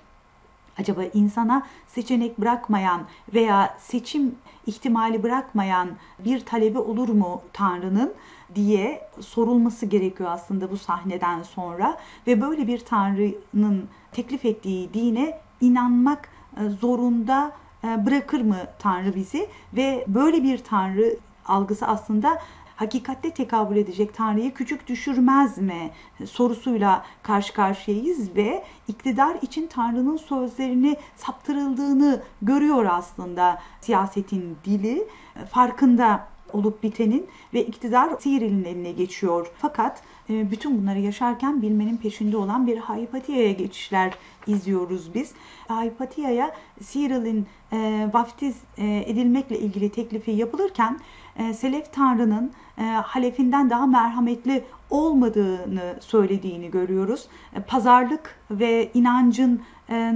Acaba 0.80 1.04
insana 1.04 1.68
seçenek 1.88 2.42
bırakmayan 2.42 3.02
veya 3.34 3.78
seçim 3.80 4.36
ihtimali 4.66 5.24
bırakmayan 5.24 5.90
bir 6.20 6.46
talebi 6.46 6.80
olur 6.80 7.10
mu 7.10 7.42
Tanrı'nın 7.54 8.14
diye 8.56 9.10
sorulması 9.20 9.86
gerekiyor 9.86 10.30
aslında 10.32 10.72
bu 10.72 10.78
sahneden 10.78 11.44
sonra. 11.44 11.98
Ve 12.28 12.42
böyle 12.42 12.68
bir 12.68 12.80
Tanrı'nın 12.80 13.90
teklif 14.12 14.46
ettiği 14.46 14.94
dine 14.94 15.40
inanmak 15.62 16.30
e, 16.58 16.70
zorunda 16.70 17.52
e, 17.84 18.06
bırakır 18.06 18.42
mı 18.42 18.58
Tanrı 18.80 19.16
bizi? 19.16 19.48
Ve 19.74 20.06
böyle 20.08 20.44
bir 20.44 20.58
Tanrı 20.58 21.18
algısı 21.46 21.88
aslında 21.88 22.42
hakikatte 22.76 23.32
tekabül 23.34 23.78
edecek 23.78 24.14
Tanrı'yı 24.14 24.54
küçük 24.54 24.88
düşürmez 24.88 25.58
mi 25.58 25.92
sorusuyla 26.26 27.06
karşı 27.24 27.54
karşıyayız 27.54 28.36
ve 28.36 28.64
iktidar 28.88 29.38
için 29.42 29.68
Tanrı'nın 29.68 30.18
sözlerini 30.18 30.96
saptırıldığını 31.16 32.22
görüyor 32.42 32.86
aslında 32.86 33.62
siyasetin 33.82 34.58
dili 34.66 35.08
farkında 35.52 36.32
olup 36.54 36.84
bitenin 36.84 37.28
ve 37.54 37.66
iktidar 37.66 38.10
Siril'in 38.20 38.64
eline 38.64 38.92
geçiyor. 38.92 39.52
Fakat 39.58 40.02
e, 40.30 40.52
bütün 40.52 40.82
bunları 40.82 41.00
yaşarken 41.00 41.62
bilmenin 41.62 41.98
peşinde 41.98 42.38
olan 42.38 42.68
bir 42.68 42.78
Haipatia'ya 42.78 43.52
geçişler 43.52 44.14
izliyoruz 44.48 45.14
biz. 45.14 45.34
Haipatia'ya 45.68 46.56
Siril'in 46.82 47.48
e, 47.74 48.10
vaftiz 48.14 48.56
e, 48.78 49.04
edilmekle 49.08 49.60
ilgili 49.60 49.90
teklifi 49.90 50.32
yapılırken 50.32 51.00
e, 51.36 51.54
Selef 51.54 51.94
Tanrı'nın 51.94 52.52
e, 52.78 52.84
halefinden 52.84 53.70
daha 53.70 53.86
merhametli 53.86 54.64
olmadığını 54.90 55.96
söylediğini 56.00 56.72
görüyoruz. 56.72 57.28
E, 57.56 57.62
pazarlık 57.62 58.36
ve 58.52 58.92
inancın 58.94 59.62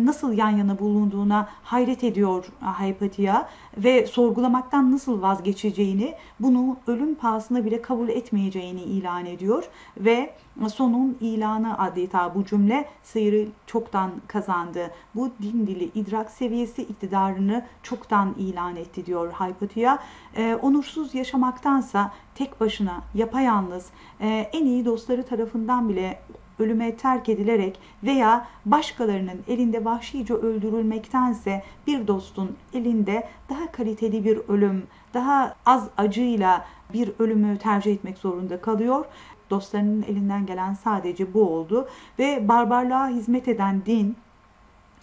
nasıl 0.06 0.34
yan 0.34 0.50
yana 0.50 0.80
bulunduğuna 0.80 1.50
hayret 1.64 2.04
ediyor 2.04 2.46
Haypatia 2.60 3.48
ve 3.78 4.08
sorgulamaktan 4.08 4.92
nasıl 4.92 5.22
vazgeçeceğini, 5.22 6.16
bunu 6.40 6.78
ölüm 6.88 7.16
pahasına 7.16 7.66
bile 7.66 7.82
kabul 7.82 8.10
etmeyeceğini 8.10 8.82
ilan 8.82 9.26
ediyor 9.26 9.70
ve 9.98 10.34
sonun 10.68 11.18
ilanı 11.22 11.80
adeta 11.80 12.36
bu 12.36 12.46
cümle 12.46 12.90
sıyırı 13.04 13.48
çoktan 13.68 14.12
kazandı. 14.28 14.92
Bu 15.16 15.30
din 15.42 15.68
dili 15.68 15.84
idrak 15.96 16.32
seviyesi 16.32 16.82
iktidarını 16.82 17.66
çoktan 17.84 18.36
ilan 18.38 18.76
etti 18.76 19.06
diyor 19.06 19.32
Haypatia. 19.32 19.98
E, 20.38 20.56
onursuz 20.62 21.16
yaşamaktansa 21.16 22.12
tek 22.36 22.62
başına 22.62 23.02
yapayalnız 23.14 23.86
e, 24.22 24.28
en 24.54 24.66
iyi 24.66 24.86
dostları 24.86 25.24
tarafından 25.24 25.90
bile 25.90 26.20
ölüme 26.60 26.96
terk 26.96 27.30
edilerek 27.30 27.80
veya 28.04 28.48
başkalarının 28.66 29.42
elinde 29.48 29.86
vahşice 29.86 30.34
öldürülmektense 30.34 31.64
bir 31.88 32.08
dostun 32.08 32.56
elinde 32.74 33.28
daha 33.50 33.72
kaliteli 33.72 34.26
bir 34.26 34.38
ölüm, 34.48 34.84
daha 35.14 35.56
az 35.66 35.90
acıyla 35.98 36.66
bir 36.94 37.12
ölümü 37.20 37.58
tercih 37.58 37.94
etmek 37.94 38.18
zorunda 38.18 38.62
kalıyor. 38.62 39.06
Dostlarının 39.50 40.04
elinden 40.04 40.46
gelen 40.46 40.74
sadece 40.74 41.34
bu 41.34 41.50
oldu 41.50 41.88
ve 42.20 42.48
barbarlığa 42.48 43.10
hizmet 43.10 43.48
eden 43.48 43.82
din 43.86 44.16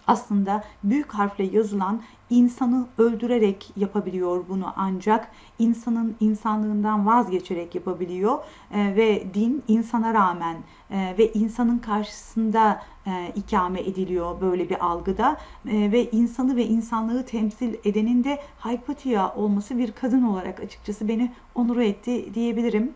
aslında 0.06 0.64
büyük 0.84 1.14
harfle 1.14 1.44
yazılan 1.44 2.02
insanı 2.30 2.86
öldürerek 2.98 3.70
yapabiliyor 3.76 4.44
bunu 4.48 4.72
ancak 4.76 5.28
insanın 5.58 6.16
insanlığından 6.20 7.06
vazgeçerek 7.06 7.74
yapabiliyor 7.74 8.38
e, 8.70 8.96
ve 8.96 9.34
din 9.34 9.62
insana 9.68 10.14
rağmen 10.14 10.56
e, 10.90 11.14
ve 11.18 11.32
insanın 11.32 11.78
karşısında 11.78 12.82
e, 13.06 13.32
ikame 13.36 13.80
ediliyor 13.80 14.40
böyle 14.40 14.70
bir 14.70 14.86
algıda 14.86 15.36
e, 15.66 15.92
ve 15.92 16.10
insanı 16.10 16.56
ve 16.56 16.66
insanlığı 16.66 17.24
temsil 17.26 17.74
edenin 17.84 18.24
de 18.24 18.38
Hypatia 18.64 19.34
olması 19.34 19.78
bir 19.78 19.92
kadın 19.92 20.22
olarak 20.22 20.60
açıkçası 20.60 21.08
beni 21.08 21.32
onur 21.54 21.76
etti 21.76 22.34
diyebilirim. 22.34 22.94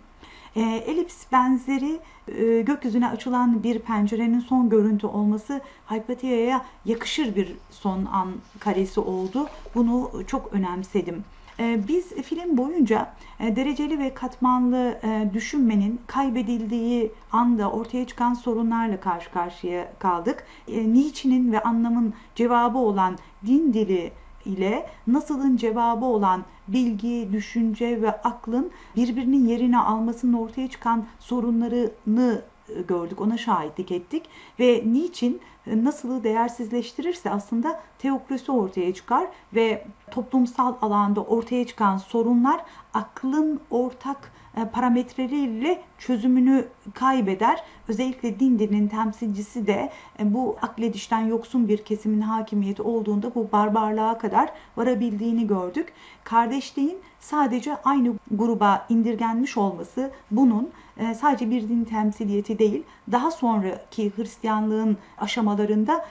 E, 0.56 0.60
elips 0.62 1.32
benzeri 1.32 2.00
e, 2.28 2.62
gökyüzüne 2.62 3.08
açılan 3.08 3.62
bir 3.62 3.78
pencerenin 3.78 4.40
son 4.40 4.68
görüntü 4.68 5.06
olması 5.06 5.60
Hypatia'ya 5.90 6.64
yakışır 6.84 7.36
bir 7.36 7.52
son 7.70 8.04
an 8.04 8.28
karesi 8.60 9.00
oldu. 9.00 9.46
Bunu 9.74 10.10
çok 10.26 10.52
önemsedim. 10.52 11.24
E, 11.60 11.88
biz 11.88 12.14
film 12.14 12.56
boyunca 12.56 13.12
e, 13.40 13.56
dereceli 13.56 13.98
ve 13.98 14.14
katmanlı 14.14 14.98
e, 15.02 15.30
düşünmenin 15.34 16.00
kaybedildiği 16.06 17.12
anda 17.32 17.70
ortaya 17.70 18.06
çıkan 18.06 18.34
sorunlarla 18.34 19.00
karşı 19.00 19.30
karşıya 19.30 19.92
kaldık. 19.98 20.46
Niçinin 20.68 21.52
ve 21.52 21.62
anlamın 21.62 22.14
cevabı 22.34 22.78
olan 22.78 23.18
din 23.46 23.72
dili 23.72 24.12
ile 24.44 24.86
nasılın 25.06 25.56
cevabı 25.56 26.04
olan 26.04 26.44
bilgi, 26.68 27.28
düşünce 27.32 28.02
ve 28.02 28.10
aklın 28.10 28.70
birbirinin 28.96 29.48
yerine 29.48 29.78
almasının 29.78 30.32
ortaya 30.32 30.68
çıkan 30.70 31.06
sorunlarını 31.20 32.42
e, 32.68 32.82
gördük, 32.82 33.20
ona 33.20 33.38
şahitlik 33.38 33.92
ettik. 33.92 34.24
Ve 34.60 34.82
niçin 34.86 35.40
e, 35.66 35.84
nasılı 35.84 36.24
değersizleştirirse 36.24 37.30
aslında 37.30 37.80
teokrasi 37.98 38.52
ortaya 38.52 38.94
çıkar 38.94 39.26
ve 39.54 39.86
toplumsal 40.10 40.74
alanda 40.82 41.20
ortaya 41.20 41.66
çıkan 41.66 41.96
sorunlar 41.96 42.60
aklın 42.94 43.60
ortak 43.70 44.32
parametreleriyle 44.64 45.82
çözümünü 45.98 46.68
kaybeder. 46.94 47.62
Özellikle 47.88 48.40
din 48.40 48.58
dininin 48.58 48.88
temsilcisi 48.88 49.66
de 49.66 49.90
e, 50.20 50.34
bu 50.34 50.56
akledişten 50.62 51.20
yoksun 51.26 51.68
bir 51.68 51.84
kesimin 51.84 52.20
hakimiyeti 52.20 52.82
olduğunda 52.82 53.34
bu 53.34 53.52
barbarlığa 53.52 54.18
kadar 54.18 54.52
varabildiğini 54.76 55.46
gördük. 55.46 55.92
Kardeşliğin 56.24 56.98
sadece 57.26 57.76
aynı 57.76 58.12
gruba 58.30 58.86
indirgenmiş 58.88 59.56
olması 59.56 60.10
bunun 60.30 60.70
e, 60.96 61.14
sadece 61.14 61.50
bir 61.50 61.68
din 61.68 61.84
temsiliyeti 61.84 62.58
değil, 62.58 62.82
daha 63.12 63.30
sonraki 63.30 64.12
Hristiyanlığın 64.16 64.96
aşamalarında 65.18 66.06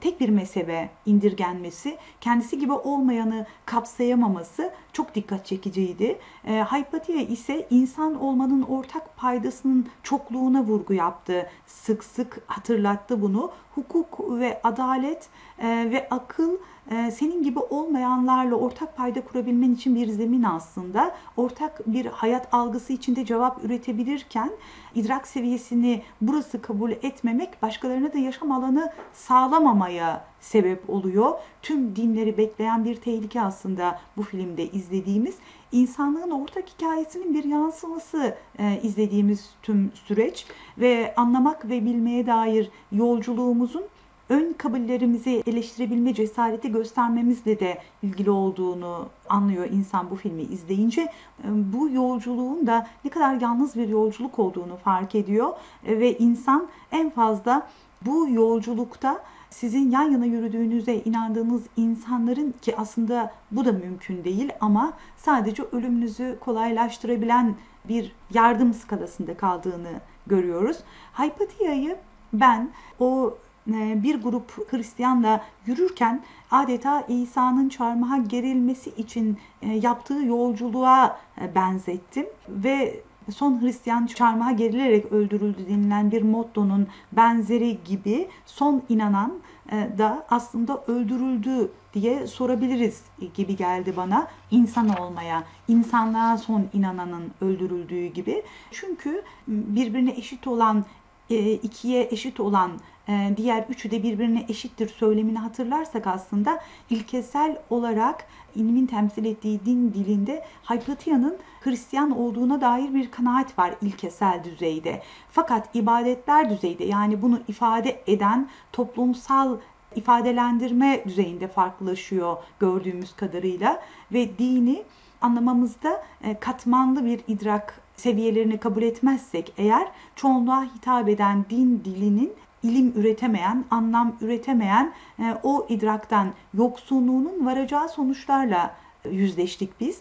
tek 0.00 0.20
bir 0.20 0.28
mezhebe 0.28 0.90
indirgenmesi, 1.06 1.96
kendisi 2.20 2.58
gibi 2.58 2.72
olmayanı 2.72 3.46
kapsayamaması 3.66 4.72
çok 4.92 5.14
dikkat 5.14 5.46
çekiciydi. 5.46 6.18
Hypatia 6.44 7.14
ise 7.14 7.66
insan 7.70 8.20
olmanın 8.20 8.62
ortak 8.62 9.16
pay 9.16 9.30
faydasının 9.40 9.86
çokluğuna 10.02 10.62
vurgu 10.62 10.94
yaptı. 10.94 11.50
Sık 11.66 12.04
sık 12.04 12.42
hatırlattı 12.46 13.22
bunu. 13.22 13.50
Hukuk 13.74 14.40
ve 14.40 14.60
adalet 14.64 15.28
e, 15.58 15.90
ve 15.90 16.08
akıl 16.10 16.52
e, 16.54 16.58
senin 16.88 17.42
gibi 17.42 17.58
olmayanlarla 17.58 18.54
ortak 18.54 18.96
payda 18.96 19.20
kurabilmen 19.20 19.74
için 19.74 19.94
bir 19.94 20.06
zemin 20.06 20.42
aslında. 20.42 21.14
Ortak 21.36 21.86
bir 21.86 22.06
hayat 22.06 22.54
algısı 22.54 22.92
içinde 22.92 23.24
cevap 23.24 23.64
üretebilirken 23.64 24.50
idrak 24.94 25.26
seviyesini 25.26 26.02
burası 26.20 26.62
kabul 26.62 26.90
etmemek 26.90 27.62
başkalarına 27.62 28.12
da 28.12 28.18
yaşam 28.18 28.52
alanı 28.52 28.92
sağlamamaya 29.12 30.24
sebep 30.40 30.90
oluyor. 30.90 31.32
Tüm 31.62 31.96
dinleri 31.96 32.38
bekleyen 32.38 32.84
bir 32.84 32.96
tehlike 32.96 33.40
aslında 33.40 34.00
bu 34.16 34.22
filmde 34.22 34.70
izlediğimiz 34.70 35.34
insanlığın 35.72 36.30
ortak 36.30 36.64
hikayesinin 36.68 37.34
bir 37.34 37.44
yansıması 37.44 38.36
e, 38.58 38.80
izlediğimiz 38.82 39.50
tüm 39.62 39.92
süreç 39.94 40.46
ve 40.78 41.14
anlamak 41.16 41.68
ve 41.68 41.84
bilmeye 41.84 42.26
dair 42.26 42.70
yolculuğumuzun 42.92 43.84
ön 44.30 44.52
kabullerimizi 44.52 45.42
eleştirebilme 45.46 46.14
cesareti 46.14 46.72
göstermemizle 46.72 47.60
de 47.60 47.78
ilgili 48.02 48.30
olduğunu 48.30 49.08
anlıyor 49.28 49.66
insan 49.70 50.10
bu 50.10 50.16
filmi 50.16 50.42
izleyince. 50.42 51.12
Bu 51.44 51.90
yolculuğun 51.90 52.66
da 52.66 52.86
ne 53.04 53.10
kadar 53.10 53.40
yalnız 53.40 53.76
bir 53.76 53.88
yolculuk 53.88 54.38
olduğunu 54.38 54.76
fark 54.76 55.14
ediyor 55.14 55.50
ve 55.84 56.18
insan 56.18 56.68
en 56.92 57.10
fazla 57.10 57.66
bu 58.02 58.28
yolculukta 58.28 59.22
sizin 59.50 59.90
yan 59.90 60.10
yana 60.10 60.24
yürüdüğünüze 60.24 60.94
inandığınız 60.94 61.62
insanların 61.76 62.54
ki 62.62 62.76
aslında 62.76 63.32
bu 63.50 63.64
da 63.64 63.72
mümkün 63.72 64.24
değil 64.24 64.52
ama 64.60 64.92
sadece 65.16 65.62
ölümünüzü 65.62 66.38
kolaylaştırabilen 66.40 67.54
bir 67.88 68.12
yardım 68.34 68.74
skalasında 68.74 69.36
kaldığını 69.36 70.00
görüyoruz. 70.26 70.76
Hypatia'yı 71.18 71.96
ben 72.32 72.70
o 73.00 73.34
bir 73.66 74.22
grup 74.22 74.72
Hristiyanla 74.72 75.44
yürürken 75.66 76.22
adeta 76.50 77.04
İsa'nın 77.08 77.68
çarmıha 77.68 78.18
gerilmesi 78.18 78.90
için 78.90 79.38
e, 79.62 79.68
yaptığı 79.68 80.24
yolculuğa 80.24 81.18
e, 81.40 81.54
benzettim 81.54 82.26
ve 82.48 83.02
son 83.30 83.62
Hristiyan 83.62 84.06
çarmıha 84.06 84.52
gerilerek 84.52 85.12
öldürüldü 85.12 85.68
denilen 85.68 86.10
bir 86.10 86.22
mottonun 86.22 86.86
benzeri 87.12 87.78
gibi 87.84 88.28
son 88.46 88.82
inanan 88.88 89.32
e, 89.72 89.98
da 89.98 90.26
aslında 90.30 90.84
öldürüldü 90.86 91.70
diye 91.94 92.26
sorabiliriz 92.26 93.02
gibi 93.34 93.56
geldi 93.56 93.94
bana. 93.96 94.28
İnsan 94.50 94.88
olmaya, 94.88 95.44
insanlığa 95.68 96.38
son 96.38 96.66
inananın 96.72 97.30
öldürüldüğü 97.40 98.06
gibi. 98.06 98.42
Çünkü 98.70 99.22
birbirine 99.48 100.10
eşit 100.10 100.46
olan, 100.46 100.84
e, 101.30 101.52
ikiye 101.52 102.08
eşit 102.10 102.40
olan 102.40 102.70
e, 103.08 103.34
diğer 103.36 103.64
üçü 103.68 103.90
de 103.90 104.02
birbirine 104.02 104.46
eşittir 104.48 104.88
söylemini 104.88 105.38
hatırlarsak 105.38 106.06
aslında 106.06 106.60
ilkesel 106.90 107.56
olarak 107.70 108.26
ilmin 108.54 108.86
temsil 108.86 109.24
ettiği 109.24 109.60
din 109.64 109.94
dilinde 109.94 110.44
Hypatia'nın 110.70 111.36
Hristiyan 111.60 112.18
olduğuna 112.18 112.60
dair 112.60 112.94
bir 112.94 113.10
kanaat 113.10 113.58
var 113.58 113.74
ilkesel 113.82 114.44
düzeyde. 114.44 115.02
Fakat 115.30 115.76
ibadetler 115.76 116.50
düzeyde 116.50 116.84
yani 116.84 117.22
bunu 117.22 117.40
ifade 117.48 118.02
eden 118.06 118.48
toplumsal 118.72 119.56
ifadelendirme 119.96 121.04
düzeyinde 121.04 121.48
farklılaşıyor 121.48 122.36
gördüğümüz 122.60 123.16
kadarıyla 123.16 123.80
ve 124.12 124.38
dini 124.38 124.82
anlamamızda 125.20 126.02
e, 126.24 126.40
katmanlı 126.40 127.04
bir 127.04 127.20
idrak 127.28 127.80
seviyelerini 128.00 128.58
kabul 128.58 128.82
etmezsek 128.82 129.52
eğer 129.58 129.88
çoğunluğa 130.16 130.64
hitap 130.74 131.08
eden 131.08 131.44
din 131.50 131.82
dilinin 131.84 132.32
ilim 132.62 132.92
üretemeyen, 132.96 133.64
anlam 133.70 134.16
üretemeyen 134.20 134.92
e, 135.18 135.36
o 135.42 135.66
idraktan 135.68 136.28
yoksunluğunun 136.54 137.46
varacağı 137.46 137.88
sonuçlarla 137.88 138.74
yüzleştik 139.10 139.80
biz 139.80 140.00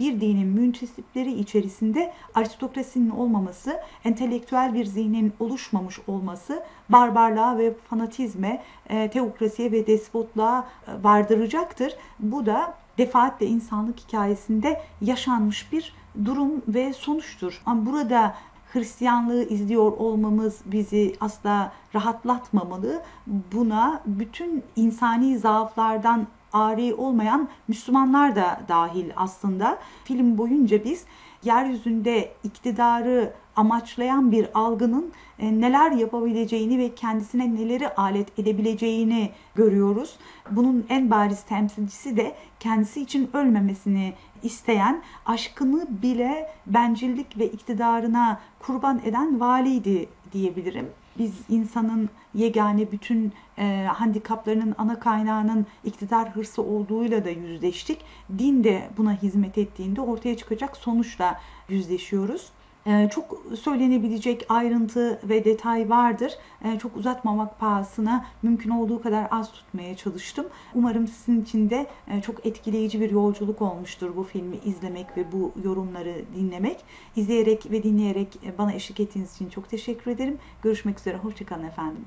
bir 0.00 0.20
dinin 0.20 0.46
müntesipleri 0.46 1.32
içerisinde 1.32 2.12
aristokrasinin 2.34 3.10
olmaması, 3.10 3.80
entelektüel 4.04 4.74
bir 4.74 4.84
zihnin 4.84 5.32
oluşmamış 5.40 5.98
olması 6.06 6.62
barbarlığa 6.88 7.58
ve 7.58 7.74
fanatizme, 7.74 8.62
e, 8.88 9.10
teokrasiye 9.10 9.72
ve 9.72 9.86
despotluğa 9.86 10.68
e, 10.86 11.04
vardıracaktır. 11.04 11.96
Bu 12.20 12.46
da 12.46 12.74
defaatle 12.98 13.46
insanlık 13.46 14.00
hikayesinde 14.00 14.80
yaşanmış 15.00 15.72
bir 15.72 15.94
durum 16.24 16.62
ve 16.68 16.92
sonuçtur. 16.92 17.62
Ama 17.66 17.86
burada 17.86 18.34
Hristiyanlığı 18.72 19.48
izliyor 19.48 19.92
olmamız 19.92 20.60
bizi 20.66 21.16
asla 21.20 21.72
rahatlatmamalı. 21.94 23.02
Buna 23.26 24.00
bütün 24.06 24.62
insani 24.76 25.38
zaaflardan 25.38 26.26
ari 26.52 26.94
olmayan 26.94 27.48
Müslümanlar 27.68 28.36
da 28.36 28.60
dahil 28.68 29.10
aslında. 29.16 29.78
Film 30.04 30.38
boyunca 30.38 30.84
biz 30.84 31.04
yeryüzünde 31.44 32.32
iktidarı 32.44 33.32
amaçlayan 33.56 34.32
bir 34.32 34.48
algının 34.54 35.12
e, 35.38 35.60
neler 35.60 35.90
yapabileceğini 35.90 36.78
ve 36.78 36.94
kendisine 36.94 37.54
neleri 37.54 37.88
alet 37.88 38.38
edebileceğini 38.38 39.30
görüyoruz. 39.54 40.16
Bunun 40.50 40.86
en 40.88 41.10
bariz 41.10 41.42
temsilcisi 41.42 42.16
de 42.16 42.34
kendisi 42.60 43.00
için 43.00 43.30
ölmemesini 43.32 44.12
isteyen, 44.42 45.02
aşkını 45.26 45.86
bile 46.02 46.50
bencillik 46.66 47.38
ve 47.38 47.46
iktidarına 47.46 48.40
kurban 48.58 49.00
eden 49.04 49.40
valiydi 49.40 50.08
diyebilirim. 50.32 50.90
Biz 51.18 51.32
insanın 51.48 52.10
yegane 52.34 52.92
bütün 52.92 53.32
e, 53.58 53.86
handikaplarının 53.94 54.74
ana 54.78 55.00
kaynağının 55.00 55.66
iktidar 55.84 56.30
hırsı 56.30 56.62
olduğuyla 56.62 57.24
da 57.24 57.30
yüzleştik. 57.30 58.00
Din 58.38 58.64
de 58.64 58.90
buna 58.96 59.22
hizmet 59.22 59.58
ettiğinde 59.58 60.00
ortaya 60.00 60.36
çıkacak 60.36 60.76
sonuçla 60.76 61.40
yüzleşiyoruz. 61.68 62.52
Ee, 62.86 63.08
çok 63.12 63.42
söylenebilecek 63.60 64.46
ayrıntı 64.48 65.20
ve 65.24 65.44
detay 65.44 65.90
vardır. 65.90 66.32
Ee, 66.64 66.78
çok 66.78 66.96
uzatmamak 66.96 67.60
pahasına 67.60 68.26
mümkün 68.42 68.70
olduğu 68.70 69.02
kadar 69.02 69.28
az 69.30 69.52
tutmaya 69.52 69.96
çalıştım. 69.96 70.46
Umarım 70.74 71.08
sizin 71.08 71.42
için 71.42 71.70
de 71.70 71.86
e, 72.08 72.20
çok 72.20 72.46
etkileyici 72.46 73.00
bir 73.00 73.10
yolculuk 73.10 73.62
olmuştur 73.62 74.16
bu 74.16 74.22
filmi 74.22 74.56
izlemek 74.64 75.16
ve 75.16 75.32
bu 75.32 75.52
yorumları 75.64 76.14
dinlemek. 76.36 76.84
İzleyerek 77.16 77.70
ve 77.70 77.82
dinleyerek 77.82 78.38
e, 78.46 78.58
bana 78.58 78.72
eşlik 78.72 79.00
ettiğiniz 79.00 79.34
için 79.34 79.48
çok 79.48 79.70
teşekkür 79.70 80.10
ederim. 80.10 80.38
Görüşmek 80.62 80.98
üzere, 80.98 81.16
hoşçakalın 81.16 81.64
efendim. 81.64 82.04